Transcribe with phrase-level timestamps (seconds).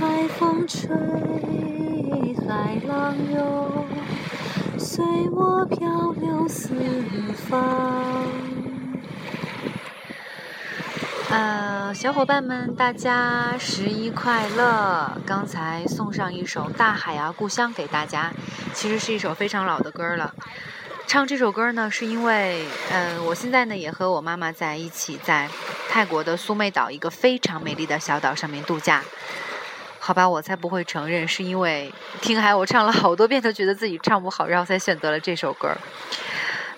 [0.00, 0.88] 海风吹，
[2.48, 3.86] 海浪涌，
[4.78, 6.70] 随我漂流四
[7.36, 8.26] 方。
[11.28, 15.20] 呃，小伙伴们，大家十一快乐！
[15.26, 18.32] 刚才送上一首《大海啊故乡》给大家，
[18.72, 20.34] 其实是一首非常老的歌了。
[21.06, 25.50] 唱这首歌呢，是因为，呃，我现在呢也和我妈妈在一起，在
[25.90, 29.02] 泰国的苏梅岛一个非常美丽的小岛上面度假。
[30.02, 35.76] 好吧，我才不会承认，是因为听海我唱了好多遍，都觉得自己唱不好，然后才选择了这首歌。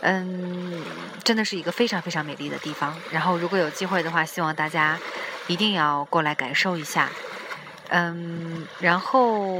[0.00, 0.82] 嗯，
[1.22, 2.94] 真的是一个非常非常美丽的地方。
[3.12, 4.98] 然后如果有机会的话，希望大家
[5.46, 7.08] 一定要过来感受一下。
[7.90, 9.56] 嗯，然后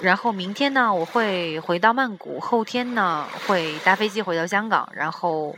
[0.00, 5.54] 然后明天呢，我会回到曼谷，后天呢会搭飞机回到香港，然后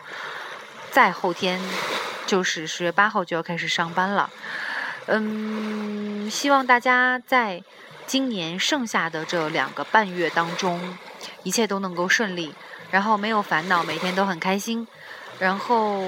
[0.90, 1.60] 再后天
[2.26, 4.28] 就是十月八号就要开始上班了。
[5.08, 7.62] 嗯，希望大家在
[8.08, 10.98] 今年剩下的这两个半月当中，
[11.44, 12.52] 一切都能够顺利，
[12.90, 14.86] 然后没有烦恼，每天都很开心。
[15.38, 16.02] 然后，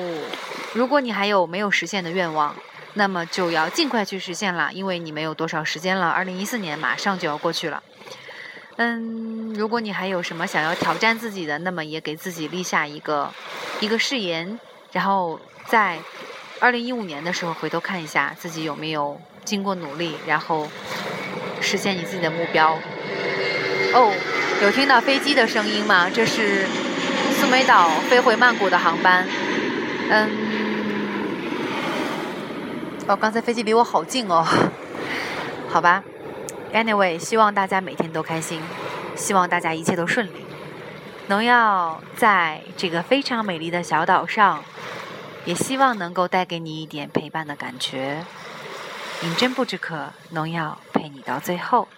[0.72, 2.56] 如果你还有没有实现的愿望，
[2.94, 7.80] 那么就要尽快去实现了，因为你没有多少时间了，二零一四年马上就要过去了。
[8.78, 13.32] 嗯，如果你还有什么想要挑战自己的，那么也给自己立下一个
[13.80, 14.58] 一个誓言，
[14.90, 15.98] 然后在。
[16.60, 20.68] 二零一五年的时候，回头看一下自己有没有经过努力，然后
[21.60, 22.76] 实现你自己的目标。
[23.94, 24.12] 哦，
[24.62, 26.10] 有听到飞机的声音吗？
[26.12, 26.66] 这是
[27.38, 29.24] 苏梅岛飞回曼谷的航班。
[30.10, 30.30] 嗯，
[33.06, 34.44] 哦，刚才飞机离我好近哦。
[35.70, 36.02] 好吧
[36.74, 38.60] ，Anyway，希望大家每天都开心，
[39.14, 40.44] 希望大家一切都顺利。
[41.28, 44.64] 农药在这个非常美丽的小岛上。
[45.48, 48.22] 也希望能够带给你一点陪伴的感觉。
[49.22, 51.88] 饮鸩不知渴，农药陪你到最后。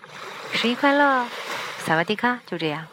[0.53, 1.27] 十一快乐，
[1.85, 2.87] 萨瓦迪卡，就这样。